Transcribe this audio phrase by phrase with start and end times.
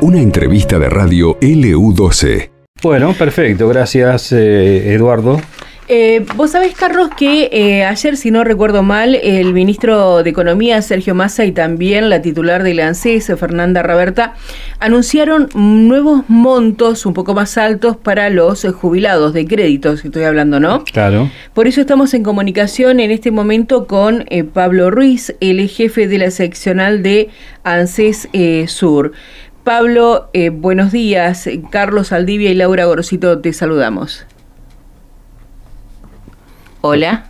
[0.00, 2.50] Una entrevista de radio LU12.
[2.82, 5.40] Bueno, perfecto, gracias eh, Eduardo.
[5.88, 10.80] Eh, Vos sabés, Carlos, que eh, ayer, si no recuerdo mal, el ministro de Economía,
[10.80, 14.34] Sergio Massa, y también la titular de la ANSES, Fernanda Raberta,
[14.78, 20.84] anunciaron nuevos montos un poco más altos para los jubilados de créditos, estoy hablando, ¿no?
[20.84, 21.30] Claro.
[21.52, 26.18] Por eso estamos en comunicación en este momento con eh, Pablo Ruiz, el jefe de
[26.18, 27.28] la seccional de
[27.64, 29.12] ANSES eh, Sur.
[29.64, 31.48] Pablo, eh, buenos días.
[31.70, 34.26] Carlos Aldivia y Laura Gorosito te saludamos.
[36.82, 37.24] Hola.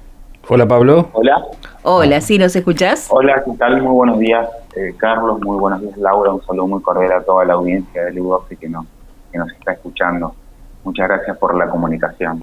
[0.48, 1.08] Hola Pablo.
[1.12, 1.42] Hola.
[1.82, 3.08] Hola, ¿sí nos escuchás?
[3.10, 3.80] Hola, ¿qué tal?
[3.82, 5.40] Muy buenos días, eh, Carlos.
[5.42, 6.32] Muy buenos días, Laura.
[6.32, 8.86] Un saludo muy cordial a toda la audiencia del U12 que nos,
[9.30, 10.34] que nos está escuchando.
[10.84, 12.42] Muchas gracias por la comunicación.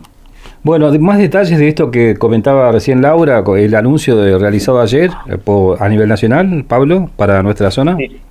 [0.64, 5.38] Bueno, más detalles de esto que comentaba recién Laura, el anuncio de- realizado ayer eh,
[5.38, 7.98] por- a nivel nacional, Pablo, para nuestra zona.
[7.98, 8.22] Sí.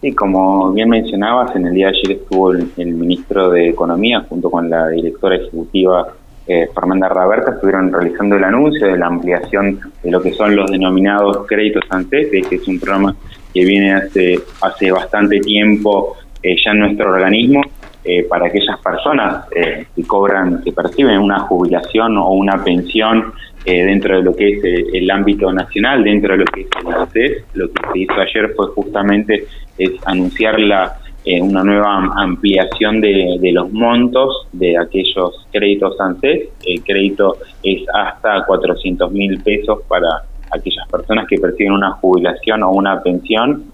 [0.00, 4.24] Sí, como bien mencionabas, en el día de ayer estuvo el, el ministro de Economía
[4.28, 6.06] junto con la directora ejecutiva
[6.48, 10.70] eh, Fernanda Raberta, estuvieron realizando el anuncio de la ampliación de lo que son los
[10.70, 13.14] denominados créditos ANSES, que es un programa
[13.52, 17.62] que viene hace, hace bastante tiempo eh, ya en nuestro organismo,
[18.04, 23.34] eh, para aquellas personas eh, que cobran, que perciben una jubilación o una pensión
[23.66, 26.94] dentro de lo que es eh, el ámbito nacional, dentro de lo que es el
[26.94, 27.44] ANSES.
[27.52, 29.44] Lo que se hizo ayer fue justamente
[29.76, 30.96] es anunciar la,
[31.28, 36.48] eh, una nueva am- ampliación de, de los montos de aquellos créditos ANSES.
[36.64, 40.08] El crédito es hasta 400 mil pesos para
[40.50, 43.64] aquellas personas que perciben una jubilación o una pensión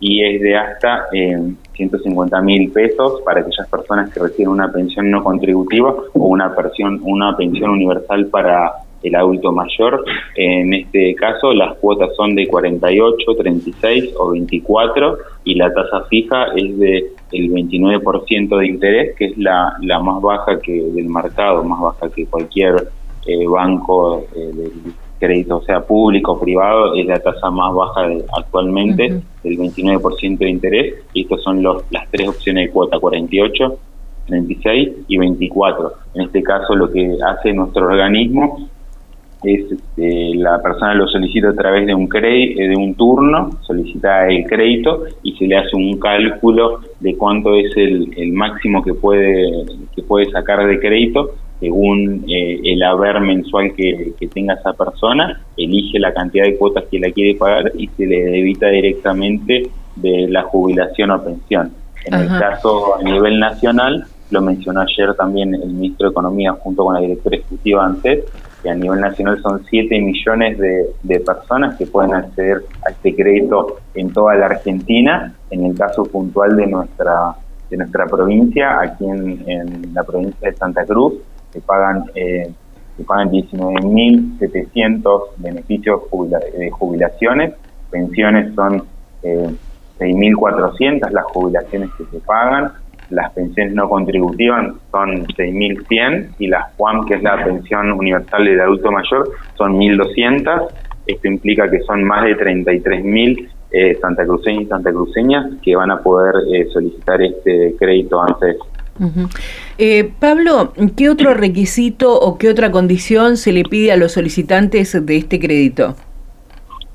[0.00, 1.38] y es de hasta eh,
[1.74, 7.00] 150 mil pesos para aquellas personas que reciben una pensión no contributiva o una pensión,
[7.02, 8.72] una pensión universal para
[9.04, 10.04] el adulto mayor.
[10.34, 16.46] En este caso, las cuotas son de 48, 36 o 24 y la tasa fija
[16.56, 21.62] es de el 29% de interés, que es la, la más baja que del mercado,
[21.64, 22.88] más baja que cualquier
[23.26, 24.70] eh, banco eh, del
[25.18, 29.22] crédito, sea público o privado, es la tasa más baja de- actualmente, Ujú.
[29.42, 33.78] del 29% de interés, y estas son los, las tres opciones de cuota, 48,
[34.26, 35.92] 36 y 24.
[36.14, 38.68] En este caso, lo que hace nuestro organismo
[39.46, 43.50] es este, la persona lo solicita a través de un cre- eh, de un turno,
[43.62, 48.82] solicita el crédito y se le hace un cálculo de cuánto es el, el máximo
[48.82, 49.50] que puede
[49.94, 55.40] que puede sacar de crédito según eh, el haber mensual que, que tenga esa persona,
[55.56, 60.26] elige la cantidad de cuotas que la quiere pagar y se le debita directamente de
[60.28, 61.70] la jubilación o pensión.
[62.06, 66.84] En el caso a nivel nacional, lo mencionó ayer también el ministro de Economía junto
[66.84, 68.24] con la directora ejecutiva ANSES,
[68.64, 73.76] que a nivel nacional son 7 millones de, personas que pueden acceder a este crédito
[73.94, 75.34] en toda la Argentina.
[75.50, 77.36] En el caso puntual de nuestra
[77.70, 81.14] de nuestra provincia, aquí en, la provincia de Santa Cruz,
[81.52, 82.50] se pagan eh,
[82.96, 86.02] se pagan 19.700 beneficios
[86.56, 87.54] de jubilaciones,
[87.90, 88.84] pensiones son
[89.22, 89.50] eh,
[89.98, 92.72] 6.400 las jubilaciones que se pagan,
[93.14, 98.60] las pensiones no contributivas son 6.100 y las PUAM, que es la pensión universal del
[98.60, 100.68] adulto mayor, son 1.200.
[101.06, 106.34] Esto implica que son más de 33.000 eh, santacruceños y santacruceñas que van a poder
[106.52, 108.56] eh, solicitar este crédito antes.
[109.78, 115.04] Eh, Pablo, ¿qué otro requisito o qué otra condición se le pide a los solicitantes
[115.04, 115.96] de este crédito?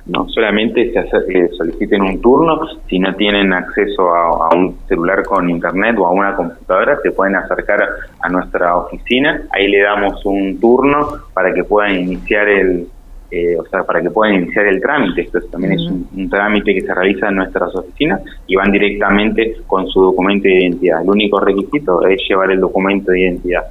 [0.10, 5.24] No solamente se hace- soliciten un turno, si no tienen acceso a, a un celular
[5.24, 7.80] con internet o a una computadora, se pueden acercar
[8.22, 12.88] a, nuestra oficina, ahí le damos un turno para que puedan iniciar el,
[13.32, 15.22] eh, o sea, para que puedan iniciar el trámite.
[15.22, 18.72] Esto es- también es un, un trámite que se realiza en nuestras oficinas y van
[18.72, 21.02] directamente con su documento de identidad.
[21.04, 23.64] El único requisito es llevar el documento de identidad.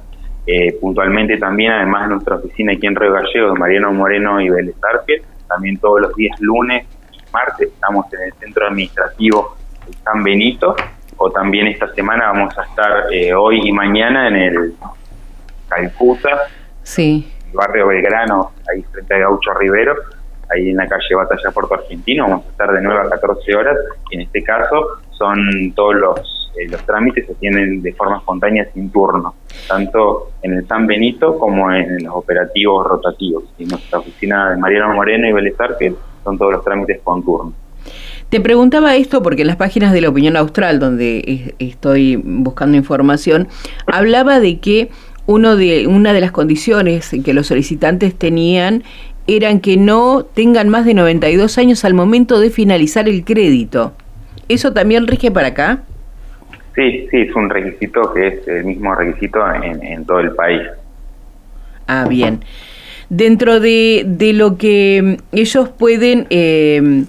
[0.47, 4.75] Eh, puntualmente también, además de nuestra oficina aquí en Río Gallegos, Mariano Moreno y Vélez
[4.81, 10.23] Arfiel, también todos los días lunes y martes estamos en el centro administrativo de San
[10.23, 10.75] Benito,
[11.17, 14.73] o también esta semana vamos a estar eh, hoy y mañana en el
[15.67, 16.29] Calcuta,
[16.83, 17.31] Sí.
[17.47, 19.95] el barrio Belgrano, ahí frente a Gaucho Rivero,
[20.49, 23.77] ahí en la calle Batalla Puerto Argentino, vamos a estar de 9 a 14 horas,
[24.11, 25.37] y en este caso son
[25.75, 29.35] todos los, eh, los trámites se tienen de forma espontánea sin turno,
[29.67, 33.43] tanto en el San Benito como en los operativos rotativos.
[33.57, 35.93] Y nuestra oficina de Mariano Moreno y Belezar, que
[36.23, 37.53] son todos los trámites con turno.
[38.29, 42.77] Te preguntaba esto porque en las páginas de la Opinión Austral, donde es- estoy buscando
[42.77, 43.47] información,
[43.87, 44.89] hablaba de que
[45.25, 48.83] uno de, una de las condiciones que los solicitantes tenían
[49.27, 53.93] eran que no tengan más de 92 años al momento de finalizar el crédito.
[54.47, 55.83] ¿Eso también rige para acá?
[56.75, 60.61] Sí, sí, es un requisito que es el mismo requisito en, todo el país.
[61.87, 62.39] Ah, bien.
[63.09, 67.05] Dentro de, de lo que ellos pueden eh,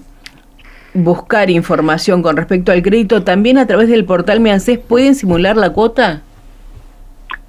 [0.93, 5.71] buscar información con respecto al crédito, también a través del portal MeANSES pueden simular la
[5.71, 6.21] cuota.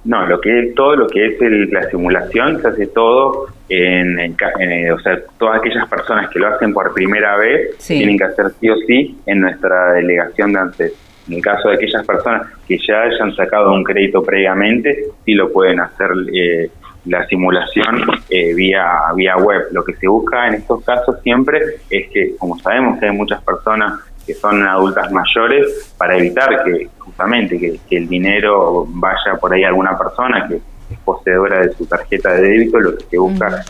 [0.05, 4.91] No, lo que es, todo lo que es la simulación se hace todo en, en,
[4.91, 8.69] o sea, todas aquellas personas que lo hacen por primera vez tienen que hacer sí
[8.69, 10.93] o sí en nuestra delegación de ANSES.
[11.27, 15.51] En el caso de aquellas personas que ya hayan sacado un crédito previamente, sí lo
[15.51, 16.69] pueden hacer eh,
[17.05, 18.85] la simulación eh, vía,
[19.15, 19.67] vía web.
[19.71, 21.59] Lo que se busca en estos casos siempre
[21.89, 26.87] es que, como sabemos que hay muchas personas que son adultas mayores, para evitar que
[26.97, 31.85] justamente que, el dinero vaya por ahí a alguna persona que es poseedora de su
[31.85, 33.63] tarjeta de débito, lo que se busca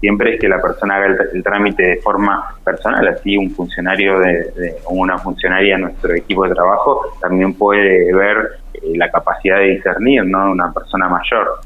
[0.00, 4.76] siempre es que la persona haga el, trámite de forma personal, así un funcionario de,
[4.84, 8.36] o una funcionaria de nuestro equipo de trabajo también puede ver
[8.74, 10.50] eh, la capacidad de discernir, ¿no?
[10.50, 11.60] Una persona mayor.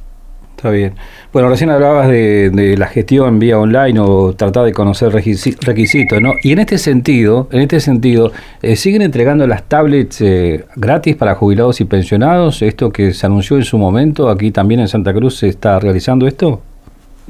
[0.61, 0.93] Está bien.
[1.33, 6.35] Bueno, recién hablabas de, la gestión vía online o tratar de conocer requisitos, ¿no?
[6.43, 8.31] Y en este sentido, en este sentido,
[8.61, 12.61] eh, siguen entregando las tablets eh, gratis para jubilados y pensionados.
[12.61, 16.27] Esto que se anunció en su momento, aquí también en Santa Cruz se está realizando
[16.27, 16.61] esto.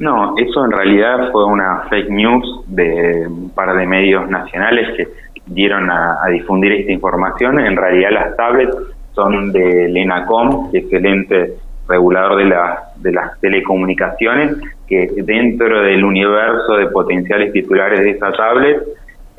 [0.01, 5.07] No, eso en realidad fue una fake news de un par de medios nacionales que
[5.45, 7.59] dieron a, difundir esta información.
[7.59, 8.75] En realidad las tablets
[9.13, 11.53] son de Lenacom, que es el ente
[11.87, 14.57] regulador de, la, de las telecomunicaciones,
[14.87, 18.81] que dentro del universo de potenciales titulares de esa tablet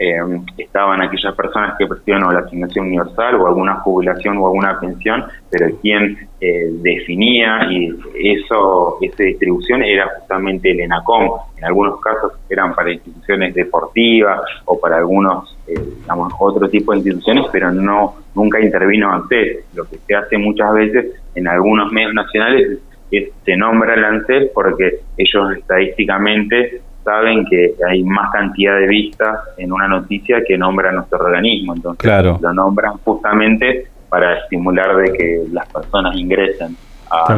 [0.03, 0.19] eh,
[0.59, 5.77] estaban aquellas personas que percibían la asignación universal o alguna jubilación o alguna pensión, pero
[5.81, 7.95] quien eh, definía y
[8.37, 11.39] eso esa distribución era justamente el ENACOM.
[11.57, 16.99] En algunos casos eran para instituciones deportivas o para algunos, eh, digamos, otro tipo de
[16.99, 19.67] instituciones, pero no nunca intervino ANSES.
[19.75, 22.81] Lo que se hace muchas veces en algunos medios nacionales
[23.13, 29.39] es se nombra el ANSES porque ellos estadísticamente saben que hay más cantidad de vistas
[29.57, 31.75] en una noticia que nombra nuestro organismo.
[31.75, 32.11] Entonces
[32.41, 36.77] lo nombran justamente para estimular de que las personas ingresen
[37.11, 37.35] a,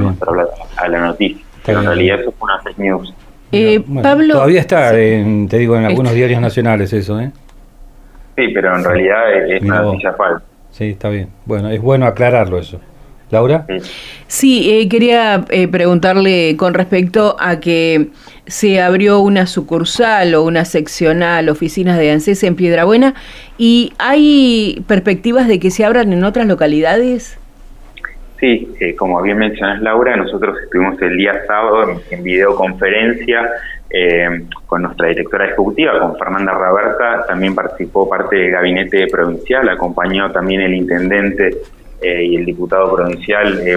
[0.76, 1.44] a la noticia.
[1.64, 3.14] Pero en realidad eso fue una fake news.
[3.52, 7.30] Eh, Pablo, todavía está, te digo, en algunos diarios nacionales eso, ¿eh?
[8.36, 10.44] Sí, pero en realidad es una noticia falsa.
[10.70, 11.28] Sí, está bien.
[11.44, 12.80] Bueno, es bueno aclararlo eso.
[13.30, 13.66] Laura.
[14.26, 18.08] Sí, eh, quería eh, preguntarle con respecto a que
[18.46, 23.14] se abrió una sucursal o una seccional, oficinas de ANSES en Piedrabuena,
[23.58, 27.38] y hay perspectivas de que se abran en otras localidades.
[28.38, 33.50] Sí, eh, como bien mencionas Laura, nosotros estuvimos el día sábado en, videoconferencia
[34.66, 40.62] con nuestra directora ejecutiva, con Fernanda Raberta, también participó parte del gabinete provincial, acompañó también
[40.62, 41.58] el intendente
[42.04, 43.76] eh, y el diputado provincial eh,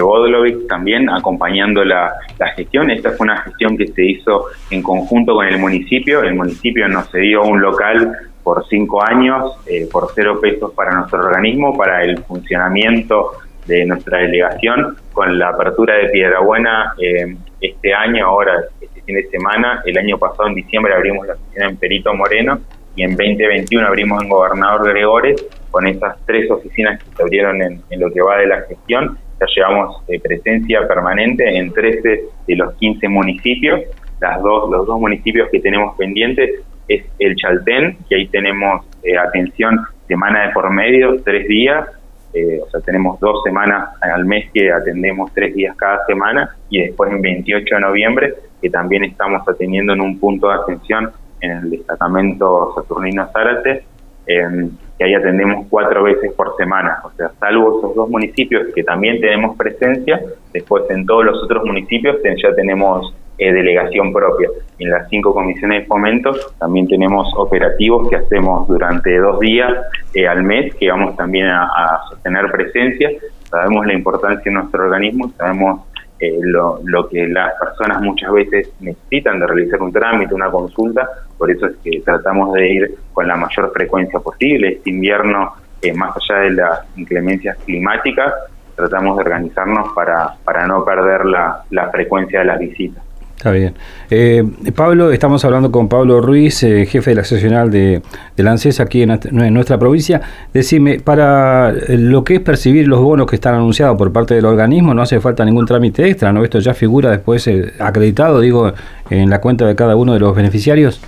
[0.68, 2.12] también acompañando la,
[2.56, 2.90] gestión.
[2.90, 6.22] Esta fue una gestión que se hizo en conjunto con el municipio.
[6.22, 11.20] El municipio nos cedió un local por cinco años, eh, por cero pesos para nuestro
[11.20, 13.32] organismo, para el funcionamiento
[13.66, 19.26] de nuestra delegación, con la apertura de Piedrabuena eh, este año, ahora este fin de
[19.28, 22.60] semana, el año pasado en diciembre abrimos la oficina en Perito Moreno
[22.94, 27.82] y en 2021 abrimos en Gobernador Gregores con esas tres oficinas que se abrieron en,
[27.98, 29.18] lo que va de la gestión.
[29.40, 33.80] Ya llevamos eh, presencia permanente en 13 de los 15 municipios.
[34.20, 39.16] Las dos, los dos municipios que tenemos pendientes es el Chaltén, que ahí tenemos eh,
[39.16, 39.78] atención
[40.08, 41.86] semana de por medio, tres días,
[42.34, 46.80] eh, o sea, tenemos dos semanas al mes que atendemos tres días cada semana y
[46.80, 51.50] después en 28 de noviembre que también estamos atendiendo en un punto de atención en
[51.52, 53.84] el destacamento Saturnino Zárate,
[54.28, 56.98] que ahí atendemos cuatro veces por semana.
[57.04, 60.20] O sea, salvo esos dos municipios que también tenemos presencia,
[60.52, 64.48] después en todos los otros municipios ya tenemos eh, delegación propia.
[64.80, 69.72] En las cinco comisiones de fomento también tenemos operativos que hacemos durante dos días
[70.14, 73.10] eh, al mes, que vamos también a, a sostener presencia.
[73.48, 75.86] Sabemos la importancia de nuestro organismo, sabemos
[76.20, 81.08] eh, lo, lo, que las personas muchas veces necesitan de realizar un trámite, una consulta,
[81.36, 84.68] por eso es que tratamos de ir con la mayor frecuencia posible.
[84.68, 88.34] Este invierno, eh, más allá de las inclemencias climáticas,
[88.74, 93.02] tratamos de organizarnos para, para no perder la, la frecuencia de las visitas.
[93.38, 93.74] Está bien.
[94.10, 94.42] Eh,
[94.74, 98.02] Pablo, estamos hablando con Pablo Ruiz, eh, jefe de la seccional de,
[98.36, 99.16] de la ANSES aquí en,
[99.54, 100.20] nuestra provincia.
[100.52, 104.92] Decime, para lo que es percibir los bonos que están anunciados por parte del organismo,
[104.92, 106.42] no hace falta ningún trámite extra, ¿no?
[106.42, 108.72] Esto ya figura después eh, acreditado, digo,
[109.08, 111.00] en la cuenta de cada uno de los beneficiarios.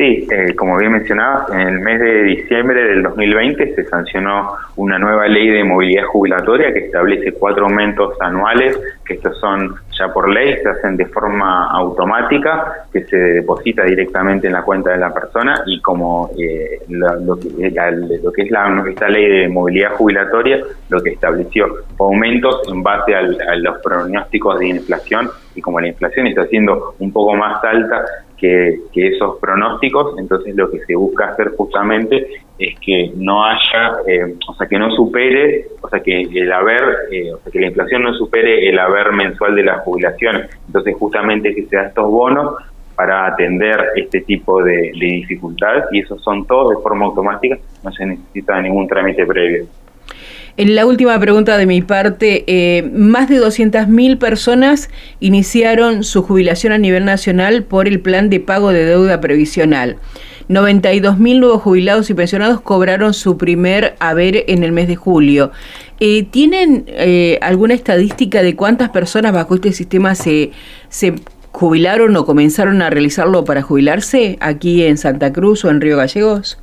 [0.00, 4.98] Sí, eh, como bien mencionabas, en el mes de diciembre del 2020 se sancionó una
[4.98, 10.30] nueva ley de movilidad jubilatoria que establece cuatro aumentos anuales, que estos son ya por
[10.30, 15.12] ley, se hacen de forma automática, que se deposita directamente en la cuenta de la
[15.12, 17.70] persona y como eh, lo, que,
[18.22, 21.66] lo, que, es la, esta ley de movilidad jubilatoria, lo que estableció
[21.98, 23.20] aumentos en base a
[23.56, 28.02] los pronósticos de inflación y como la inflación está siendo un poco más alta
[28.40, 32.26] que, esos pronósticos, entonces lo que se busca hacer justamente
[32.58, 36.82] es que no haya, eh, o sea, que no supere, o sea, que el haber,
[37.12, 40.50] eh, o sea, que la inflación no supere el haber mensual de las jubilaciones.
[40.66, 42.54] Entonces, justamente que se da estos bonos
[42.94, 47.92] para atender este tipo de, de dificultades y esos son todos de forma automática, no
[47.92, 49.66] se necesita ningún trámite previo.
[50.56, 54.90] En la última pregunta de mi parte, eh, más de 200.000 personas
[55.20, 59.96] iniciaron su jubilación a nivel nacional por el plan de pago de deuda previsional.
[60.48, 65.52] 92.000 nuevos jubilados y pensionados cobraron su primer haber en el mes de julio.
[66.00, 70.50] Eh, ¿Tienen eh, alguna estadística de cuántas personas bajo este sistema se,
[70.88, 71.14] se
[71.52, 76.60] jubilaron o comenzaron a realizarlo para jubilarse aquí en Santa Cruz o en Río Gallegos?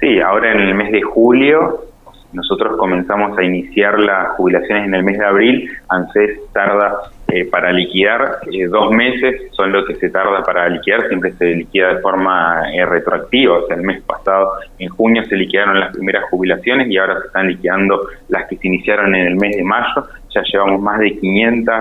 [0.00, 1.91] Sí, ahora en el mes de julio
[2.32, 7.72] nosotros comenzamos a iniciar las jubilaciones en el mes de abril, ANSES tarda eh, para
[7.72, 12.00] liquidar eh, dos meses, son lo que se tarda para liquidar, siempre se liquida de
[12.00, 16.88] forma eh, retroactiva, o sea, el mes pasado, en junio se liquidaron las primeras jubilaciones
[16.90, 20.42] y ahora se están liquidando las que se iniciaron en el mes de mayo, ya
[20.42, 21.74] llevamos más de 500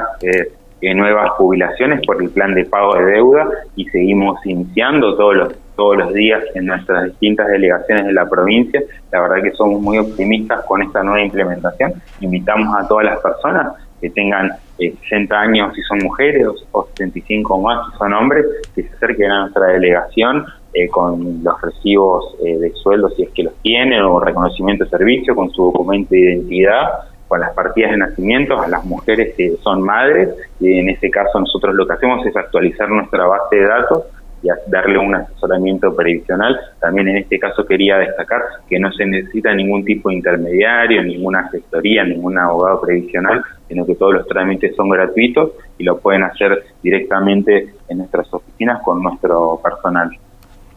[0.82, 5.98] nuevas jubilaciones por el plan de pago de deuda y seguimos iniciando todos los todos
[5.98, 8.84] los días en nuestras distintas delegaciones de la provincia.
[9.12, 11.94] La verdad que somos muy optimistas con esta nueva implementación.
[12.20, 17.54] Invitamos a todas las personas que tengan 60 eh, años si son mujeres o 75
[17.54, 18.46] o más si son hombres,
[18.76, 23.30] que se acerquen a nuestra delegación eh, con los recibos eh, de sueldo si es
[23.32, 26.90] que los tienen o reconocimiento de servicio, con su documento de identidad
[27.32, 31.40] con las partidas de nacimiento a las mujeres que son madres y en ese caso
[31.40, 34.04] nosotros lo que hacemos es actualizar nuestra base de datos
[34.44, 36.60] y darle un asesoramiento previsional.
[36.82, 41.48] También en este caso quería destacar que no se necesita ningún tipo de intermediario, ninguna
[41.48, 46.66] gestoría, ningún abogado previsional, sino que todos los trámites son gratuitos y lo pueden hacer
[46.84, 50.10] directamente en nuestras oficinas con nuestro personal.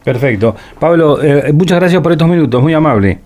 [0.05, 0.55] Perfecto.
[0.79, 3.19] Pablo, eh, muchas gracias por estos minutos, muy amable.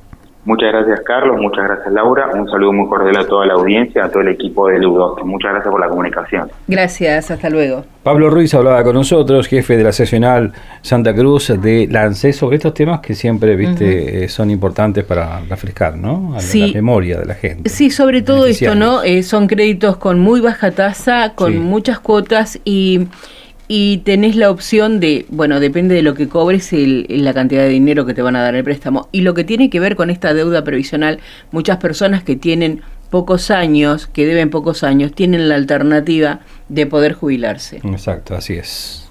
[0.48, 4.08] Muchas gracias Carlos, muchas gracias Laura, un saludo muy cordial a toda la audiencia, a
[4.10, 6.50] todo el equipo de u Muchas gracias por la comunicación.
[6.66, 7.84] Gracias, hasta luego.
[8.02, 12.72] Pablo Ruiz hablaba con nosotros, jefe de la seccional Santa Cruz de Lance, sobre estos
[12.72, 16.34] temas que siempre viste eh, son importantes para refrescar, ¿no?
[16.34, 17.68] A la memoria de la gente.
[17.68, 19.02] Sí, sobre todo esto, ¿no?
[19.02, 23.06] Eh, son créditos con muy baja tasa, con muchas cuotas y
[23.68, 27.68] y tenés la opción de, bueno, depende de lo que cobres, el, la cantidad de
[27.68, 29.08] dinero que te van a dar el préstamo.
[29.12, 31.20] Y lo que tiene que ver con esta deuda previsional,
[31.52, 37.12] muchas personas que tienen pocos años, que deben pocos años, tienen la alternativa de poder
[37.12, 37.76] jubilarse.
[37.84, 39.04] Exacto, así es.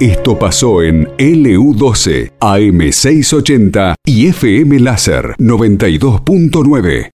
[0.00, 7.10] Esto pasó en LU12, AM680 y FM Láser 92.9.